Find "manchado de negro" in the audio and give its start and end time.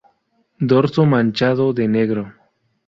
1.05-2.33